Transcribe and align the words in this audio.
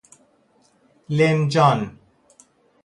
لنجان 1.09 1.89